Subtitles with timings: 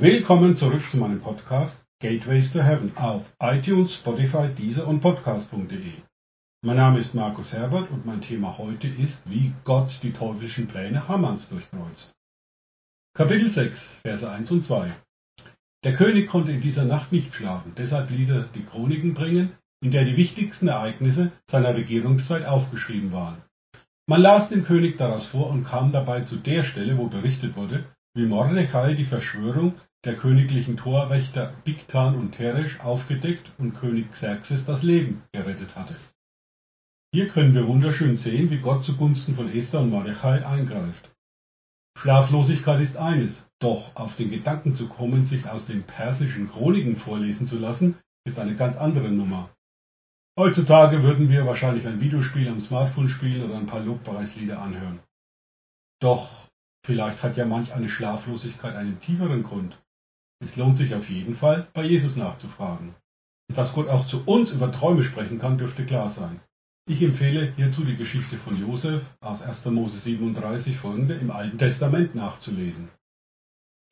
[0.00, 5.92] Willkommen zurück zu meinem Podcast Gateways to Heaven auf iTunes, Spotify, Deezer und Podcast.de.
[6.64, 11.08] Mein Name ist Markus Herbert und mein Thema heute ist, wie Gott die teuflischen Pläne
[11.08, 12.12] Hamanns durchkreuzt.
[13.12, 14.92] Kapitel 6, Verse 1 und 2.
[15.82, 19.50] Der König konnte in dieser Nacht nicht schlafen, deshalb ließ er die Chroniken bringen,
[19.82, 23.42] in der die wichtigsten Ereignisse seiner Regierungszeit aufgeschrieben waren.
[24.06, 27.84] Man las dem König daraus vor und kam dabei zu der Stelle, wo berichtet wurde,
[28.14, 29.74] wie Mordechai die Verschwörung
[30.04, 35.96] der königlichen Torwächter Bigtan und Teresch aufgedeckt und König Xerxes das Leben gerettet hatte.
[37.12, 41.10] Hier können wir wunderschön sehen, wie Gott zugunsten von Esther und Mordechai eingreift.
[41.98, 47.48] Schlaflosigkeit ist eines, doch auf den Gedanken zu kommen, sich aus den persischen Chroniken vorlesen
[47.48, 49.50] zu lassen, ist eine ganz andere Nummer.
[50.38, 55.00] Heutzutage würden wir wahrscheinlich ein Videospiel am Smartphone spielen oder ein paar Lobpreislieder anhören.
[56.00, 56.48] Doch
[56.86, 59.82] vielleicht hat ja manch eine Schlaflosigkeit einen tieferen Grund.
[60.40, 62.94] Es lohnt sich auf jeden Fall, bei Jesus nachzufragen.
[63.54, 66.40] Dass Gott auch zu uns über Träume sprechen kann, dürfte klar sein.
[66.88, 69.66] Ich empfehle hierzu die Geschichte von Josef aus 1.
[69.66, 72.88] Mose 37 folgende im Alten Testament nachzulesen.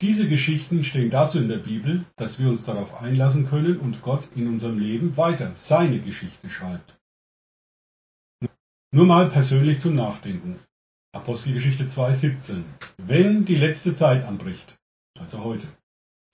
[0.02, 4.28] Diese Geschichten stehen dazu in der Bibel, dass wir uns darauf einlassen können und Gott
[4.34, 6.98] in unserem Leben weiter seine Geschichte schreibt.
[8.92, 10.58] Nur mal persönlich zum Nachdenken.
[11.12, 12.62] Apostelgeschichte 2,17.
[12.98, 14.78] Wenn die letzte Zeit anbricht,
[15.18, 15.66] also heute,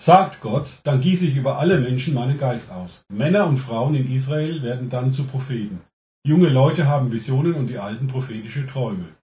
[0.05, 3.05] sagt Gott, dann gieße ich über alle Menschen meinen Geist aus.
[3.09, 5.81] Männer und Frauen in Israel werden dann zu Propheten.
[6.27, 9.15] Junge Leute haben Visionen und die alten prophetische Träume.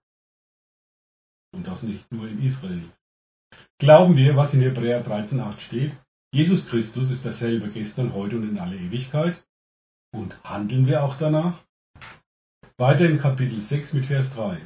[1.52, 2.82] Und das nicht nur in Israel.
[3.78, 5.92] Glauben wir, was in Hebräer 13,8 steht?
[6.32, 9.42] Jesus Christus ist derselbe gestern, heute und in alle Ewigkeit.
[10.14, 11.62] Und handeln wir auch danach?
[12.78, 14.58] Weiter in Kapitel 6 mit Vers 3.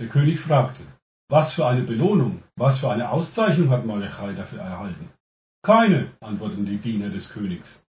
[0.00, 0.82] Der König fragte,
[1.30, 5.15] was für eine Belohnung, was für eine Auszeichnung hat Mordechai dafür erhalten?
[5.66, 7.84] Keine, antworteten die Diener des Königs.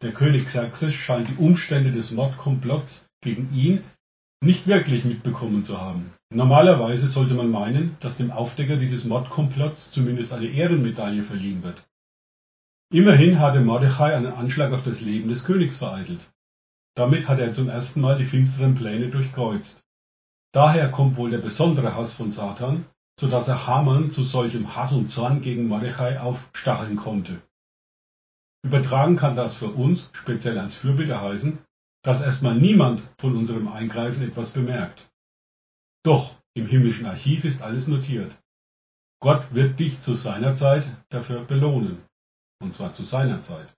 [0.00, 3.84] Der König Xerxes scheint die Umstände des Mordkomplotts gegen ihn
[4.40, 6.14] nicht wirklich mitbekommen zu haben.
[6.30, 11.86] Normalerweise sollte man meinen, dass dem Aufdecker dieses Mordkomplotts zumindest eine Ehrenmedaille verliehen wird.
[12.90, 16.32] Immerhin hatte Mordechai einen Anschlag auf das Leben des Königs vereitelt.
[16.94, 19.84] Damit hat er zum ersten Mal die finsteren Pläne durchkreuzt.
[20.52, 22.86] Daher kommt wohl der besondere Hass von Satan,
[23.18, 27.40] so dass er Haman zu solchem Hass und Zorn gegen Mordechai aufstacheln konnte.
[28.64, 31.58] Übertragen kann das für uns, speziell als Fürbitte heißen,
[32.02, 35.08] dass erstmal niemand von unserem Eingreifen etwas bemerkt.
[36.04, 38.36] Doch im himmlischen Archiv ist alles notiert.
[39.20, 42.02] Gott wird dich zu seiner Zeit dafür belohnen.
[42.62, 43.74] Und zwar zu seiner Zeit.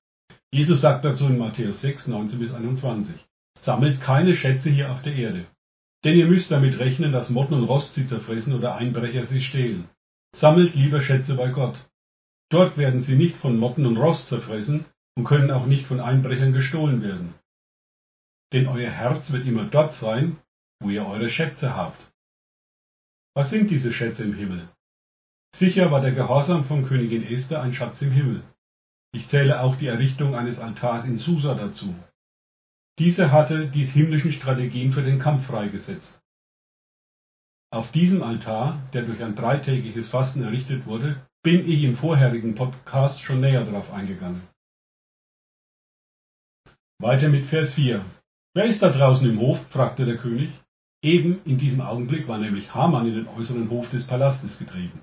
[0.53, 3.15] Jesus sagt dazu in Matthäus 6, 19 bis 21.
[3.61, 5.47] Sammelt keine Schätze hier auf der Erde,
[6.05, 9.89] denn ihr müsst damit rechnen, dass Motten und Rost sie zerfressen oder Einbrecher sie stehlen.
[10.35, 11.77] Sammelt lieber Schätze bei Gott.
[12.51, 14.85] Dort werden sie nicht von Motten und Rost zerfressen
[15.17, 17.35] und können auch nicht von Einbrechern gestohlen werden.
[18.53, 20.37] Denn euer Herz wird immer dort sein,
[20.81, 22.13] wo ihr eure Schätze habt.
[23.35, 24.69] Was sind diese Schätze im Himmel?
[25.55, 28.43] Sicher war der Gehorsam von Königin Esther ein Schatz im Himmel.
[29.13, 31.95] Ich zähle auch die Errichtung eines Altars in Susa dazu.
[32.99, 36.19] Diese hatte die himmlischen Strategien für den Kampf freigesetzt.
[37.71, 43.21] Auf diesem Altar, der durch ein dreitägiges Fasten errichtet wurde, bin ich im vorherigen Podcast
[43.21, 44.41] schon näher darauf eingegangen.
[46.99, 48.03] Weiter mit Vers 4.
[48.55, 49.61] Wer ist da draußen im Hof?
[49.69, 50.49] fragte der König.
[51.03, 55.03] Eben in diesem Augenblick war nämlich Haman in den äußeren Hof des Palastes getreten.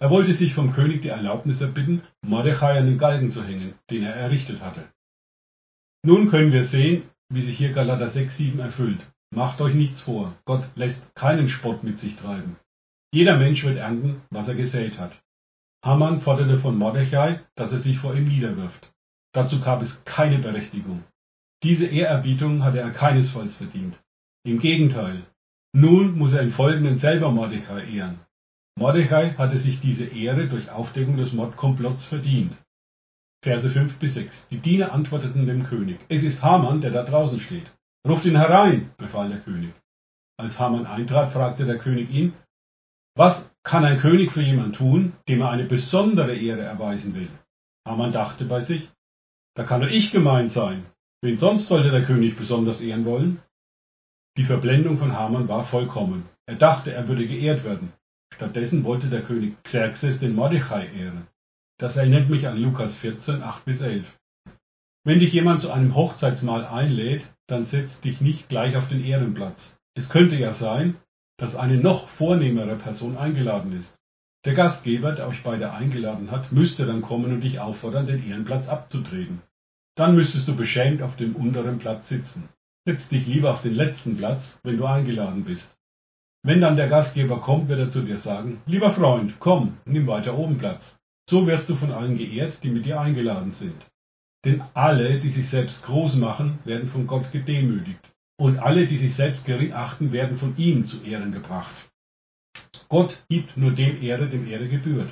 [0.00, 4.02] Er wollte sich vom König die Erlaubnis erbitten, Mordechai an den Galgen zu hängen, den
[4.02, 4.92] er errichtet hatte.
[6.04, 9.00] Nun können wir sehen, wie sich hier Galater 6, 7 erfüllt.
[9.34, 10.34] Macht euch nichts vor.
[10.44, 12.56] Gott lässt keinen Spott mit sich treiben.
[13.12, 15.22] Jeder Mensch wird ernten, was er gesät hat.
[15.84, 18.92] Haman forderte von Mordechai, dass er sich vor ihm niederwirft.
[19.32, 21.02] Dazu gab es keine Berechtigung.
[21.62, 23.98] Diese Ehrerbietung hatte er keinesfalls verdient.
[24.44, 25.22] Im Gegenteil.
[25.72, 28.20] Nun muss er im Folgenden selber Mordechai ehren.
[28.78, 32.56] Mordechai hatte sich diese Ehre durch Aufdeckung des Mordkomplotts verdient.
[33.44, 34.48] Verse 5 bis 6.
[34.48, 37.72] Die Diener antworteten dem König, es ist Haman, der da draußen steht.
[38.06, 39.72] Ruft ihn herein, befahl der König.
[40.38, 42.34] Als Haman eintrat, fragte der König ihn,
[43.16, 47.28] was kann ein König für jemand tun, dem er eine besondere Ehre erweisen will?
[47.86, 48.90] Haman dachte bei sich,
[49.54, 50.86] da kann nur ich gemeint sein.
[51.20, 53.42] Wen sonst sollte der König besonders ehren wollen?
[54.36, 56.28] Die Verblendung von Haman war vollkommen.
[56.46, 57.92] Er dachte, er würde geehrt werden.
[58.34, 61.26] Stattdessen wollte der König Xerxes den Mordechai ehren.
[61.82, 64.06] Das erinnert mich an Lukas 14, 8 bis 11.
[65.02, 69.80] Wenn dich jemand zu einem Hochzeitsmahl einlädt, dann setz dich nicht gleich auf den Ehrenplatz.
[69.94, 70.94] Es könnte ja sein,
[71.38, 73.96] dass eine noch vornehmere Person eingeladen ist.
[74.44, 78.68] Der Gastgeber, der euch beide eingeladen hat, müsste dann kommen und dich auffordern, den Ehrenplatz
[78.68, 79.42] abzutreten.
[79.96, 82.48] Dann müsstest du beschämt auf dem unteren Platz sitzen.
[82.86, 85.74] Setz dich lieber auf den letzten Platz, wenn du eingeladen bist.
[86.44, 90.38] Wenn dann der Gastgeber kommt, wird er zu dir sagen, lieber Freund, komm, nimm weiter
[90.38, 90.96] oben Platz.
[91.32, 93.90] So wirst du von allen geehrt, die mit dir eingeladen sind.
[94.44, 98.12] Denn alle, die sich selbst groß machen, werden von Gott gedemütigt.
[98.38, 101.90] Und alle, die sich selbst gering achten, werden von ihm zu Ehren gebracht.
[102.90, 105.08] Gott gibt nur dem Ehre, dem Ehre gebührt.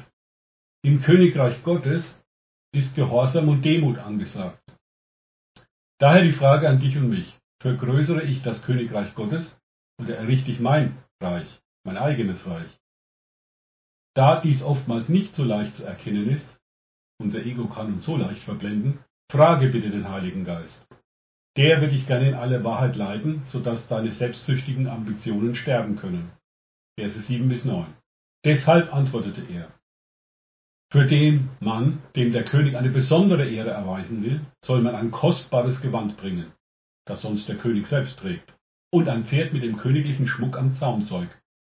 [0.85, 2.23] Im Königreich Gottes
[2.71, 4.63] ist Gehorsam und Demut angesagt.
[5.99, 7.39] Daher die Frage an dich und mich.
[7.63, 9.59] Vergrößere ich das Königreich Gottes
[9.99, 12.80] oder errichte ich mein Reich, mein eigenes Reich?
[14.15, 16.61] Da dies oftmals nicht so leicht zu erkennen ist,
[17.21, 18.99] unser Ego kann uns so leicht verblenden,
[19.31, 20.89] frage bitte den Heiligen Geist.
[21.57, 26.31] Der wird dich gerne in alle Wahrheit leiten, sodass deine selbstsüchtigen Ambitionen sterben können.
[26.99, 27.87] Verse 7 bis 9.
[28.45, 29.71] Deshalb antwortete er,
[30.93, 35.83] für den Mann, dem der König eine besondere Ehre erweisen will, soll man ein kostbares
[35.83, 36.51] Gewand bringen,
[37.07, 38.53] das sonst der König selbst trägt,
[38.93, 41.29] und ein Pferd mit dem königlichen Schmuck am Zaumzeug,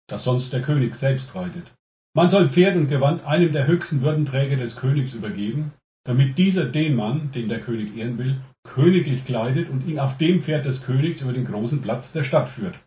[0.08, 1.72] das sonst der König selbst reitet.
[2.16, 5.72] Man soll Pferd und Gewand einem der höchsten Würdenträger des Königs übergeben,
[6.04, 10.40] damit dieser den Mann, den der König ehren will, königlich kleidet und ihn auf dem
[10.40, 12.78] Pferd des Königs über den großen Platz der Stadt führt.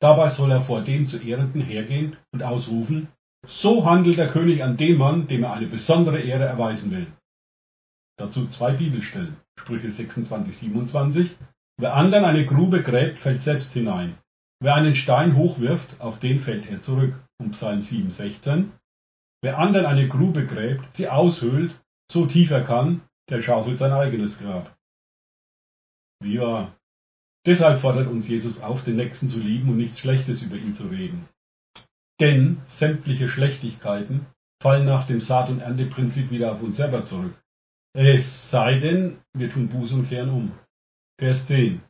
[0.00, 3.08] Dabei soll er vor dem zu Ehrenden hergehen und ausrufen,
[3.46, 7.06] so handelt der König an dem Mann, dem er eine besondere Ehre erweisen will.
[8.18, 9.36] Dazu zwei Bibelstellen.
[9.58, 11.36] Sprüche 26, 27.
[11.78, 14.18] Wer anderen eine Grube gräbt, fällt selbst hinein.
[14.62, 17.14] Wer einen Stein hochwirft, auf den fällt er zurück.
[17.40, 18.70] Und Psalm 7, 16.
[19.42, 21.74] Wer anderen eine Grube gräbt, sie aushöhlt,
[22.12, 23.00] so tief er kann,
[23.30, 24.76] der schaufelt sein eigenes Grab.
[26.22, 26.76] Wie wahr.
[27.46, 30.88] Deshalb fordert uns Jesus auf, den Nächsten zu lieben und nichts Schlechtes über ihn zu
[30.88, 31.26] reden.
[32.20, 34.26] Denn sämtliche Schlechtigkeiten
[34.62, 37.34] fallen nach dem Saat- und Ernteprinzip wieder auf uns selber zurück.
[37.94, 40.52] Es sei denn, wir tun Buße und kehren um.
[41.18, 41.80] Vers 10.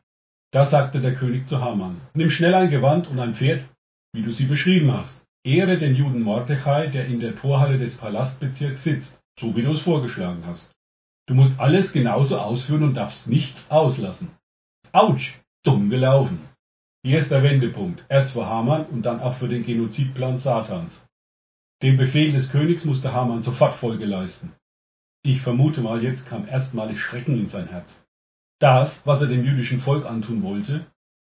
[0.53, 3.65] Da sagte der König zu Haman, nimm schnell ein Gewand und ein Pferd,
[4.13, 5.25] wie du sie beschrieben hast.
[5.43, 9.81] Ehre den Juden Mordechai, der in der Torhalle des Palastbezirks sitzt, so wie du es
[9.81, 10.71] vorgeschlagen hast.
[11.27, 14.29] Du musst alles genauso ausführen und darfst nichts auslassen.
[14.91, 16.47] Autsch, dumm gelaufen.
[17.03, 21.07] Hier ist der Wendepunkt, erst für Haman und dann auch für den Genozidplan Satans.
[21.81, 24.53] Dem Befehl des Königs musste Haman sofort Folge leisten.
[25.23, 28.05] Ich vermute mal, jetzt kam erstmalig Schrecken in sein Herz.
[28.59, 30.85] Das, was er dem jüdischen Volk antun wollte,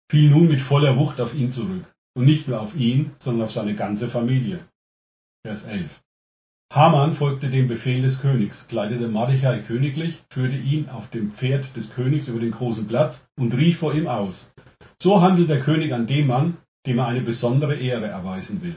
[0.08, 1.84] fiel nun mit voller Wucht auf ihn zurück.
[2.14, 4.66] Und nicht nur auf ihn, sondern auf seine ganze Familie.
[5.44, 6.02] Vers 11.
[6.72, 11.94] Haman folgte dem Befehl des Königs, kleidete Mordechai königlich, führte ihn auf dem Pferd des
[11.94, 14.52] Königs über den großen Platz und rief vor ihm aus.
[15.00, 16.56] So handelt der König an dem Mann,
[16.87, 18.76] dem er eine besondere Ehre erweisen will.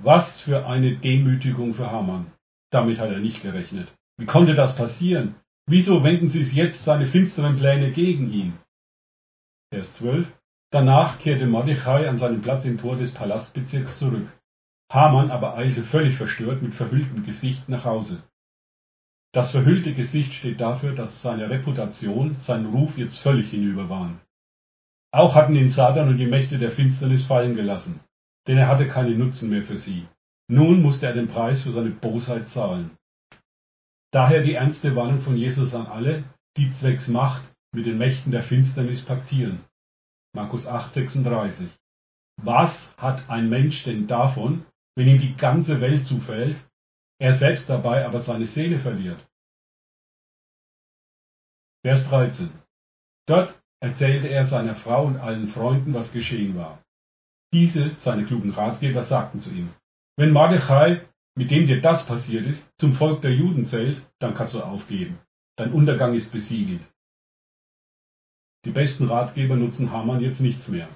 [0.00, 2.30] Was für eine Demütigung für Haman.
[2.70, 3.88] Damit hat er nicht gerechnet.
[4.16, 5.34] Wie konnte das passieren?
[5.66, 8.58] Wieso wenden sich jetzt seine finsteren Pläne gegen ihn?
[9.72, 10.37] Vers 12.
[10.70, 14.28] Danach kehrte Mordechai an seinen Platz im Tor des Palastbezirks zurück.
[14.90, 18.22] Haman aber eilte völlig verstört mit verhülltem Gesicht nach Hause.
[19.32, 24.20] Das verhüllte Gesicht steht dafür, dass seine Reputation, sein Ruf jetzt völlig hinüber waren.
[25.10, 28.00] Auch hatten ihn Satan und die Mächte der Finsternis fallen gelassen,
[28.46, 30.06] denn er hatte keinen Nutzen mehr für sie.
[30.48, 32.90] Nun musste er den Preis für seine Bosheit zahlen.
[34.10, 36.24] Daher die ernste Warnung von Jesus an alle,
[36.56, 37.42] die zwecks Macht
[37.74, 39.60] mit den Mächten der Finsternis paktieren.
[40.34, 41.68] Markus 8, 36.
[42.42, 44.64] Was hat ein Mensch denn davon,
[44.96, 46.56] wenn ihm die ganze Welt zufällt,
[47.20, 49.18] er selbst dabei aber seine Seele verliert.
[51.84, 52.50] Vers 13.
[53.26, 56.82] Dort erzählte er seiner Frau und allen Freunden, was geschehen war.
[57.52, 59.72] Diese, seine klugen Ratgeber, sagten zu ihm,
[60.16, 61.06] wenn Mordechai,
[61.36, 65.18] mit dem dir das passiert ist, zum Volk der Juden zählt, dann kannst du aufgeben.
[65.56, 66.82] Dein Untergang ist besiegelt.
[68.68, 70.90] Die besten Ratgeber nutzen Haman jetzt nichts mehr.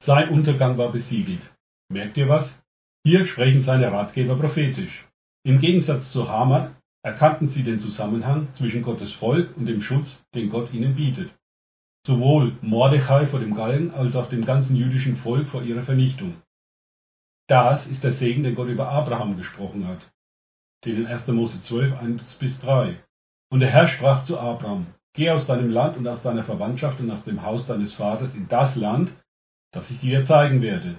[0.00, 1.52] Sein Untergang war besiegelt.
[1.88, 2.62] Merkt ihr was?
[3.04, 5.08] Hier sprechen seine Ratgeber prophetisch.
[5.44, 6.70] Im Gegensatz zu Haman
[7.04, 11.32] erkannten sie den Zusammenhang zwischen Gottes Volk und dem Schutz, den Gott ihnen bietet.
[12.06, 16.40] Sowohl Mordechai vor dem Galgen als auch dem ganzen jüdischen Volk vor ihrer Vernichtung.
[17.48, 20.12] Das ist der Segen, den Gott über Abraham gesprochen hat.
[20.84, 21.26] Den in 1.
[21.26, 23.02] Mose 12, 1 bis 3.
[23.50, 27.10] Und der Herr sprach zu Abraham, Geh aus deinem Land und aus deiner Verwandtschaft und
[27.10, 29.12] aus dem Haus deines Vaters in das Land,
[29.72, 30.96] das ich dir zeigen werde.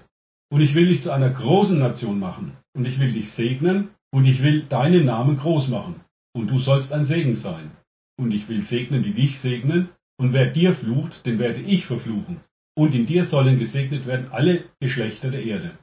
[0.51, 2.55] Und ich will dich zu einer großen Nation machen.
[2.75, 3.89] Und ich will dich segnen.
[4.11, 6.01] Und ich will deinen Namen groß machen.
[6.35, 7.71] Und du sollst ein Segen sein.
[8.19, 9.89] Und ich will segnen, die dich segnen.
[10.19, 12.41] Und wer dir flucht, den werde ich verfluchen.
[12.75, 15.77] Und in dir sollen gesegnet werden alle Geschlechter der Erde.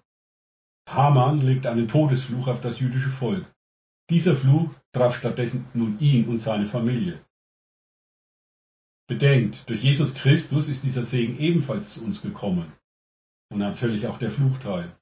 [0.88, 3.44] Haman legte einen Todesfluch auf das jüdische Volk.
[4.08, 7.20] Dieser Fluch traf stattdessen nun ihn und seine Familie.
[9.10, 12.72] Bedenkt, durch Jesus Christus ist dieser Segen ebenfalls zu uns gekommen.
[13.50, 14.92] Und natürlich auch der Fluchteil.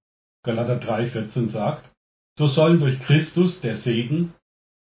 [0.43, 1.91] Galater 3,14 sagt,
[2.39, 4.33] so sollen durch Christus der Segen,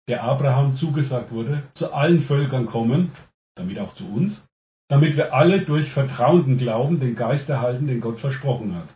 [0.06, 3.11] der Abraham zugesagt wurde, zu allen Völkern kommen,
[3.56, 4.47] damit auch zu uns,
[4.88, 8.88] damit wir alle durch vertrauenden Glauben den Geist erhalten, den Gott versprochen hat.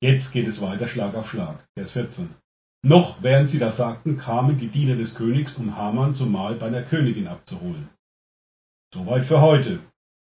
[0.00, 1.62] Jetzt geht es weiter Schlag auf Schlag.
[1.76, 2.34] Vers 14.
[2.82, 6.70] Noch während sie das sagten, kamen die Diener des Königs, um Haman zum Mahl bei
[6.70, 7.90] der Königin abzuholen.
[8.94, 9.80] Soweit für heute.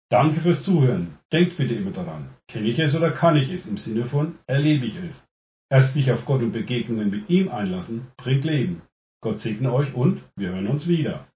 [0.09, 1.17] Danke fürs Zuhören.
[1.33, 2.29] Denkt bitte immer daran.
[2.47, 3.67] Kenne ich es oder kann ich es?
[3.67, 5.27] Im Sinne von erlebe ich es.
[5.69, 8.81] Erst sich auf Gott und Begegnungen mit ihm einlassen, bringt Leben.
[9.21, 11.27] Gott segne euch und wir hören uns wieder.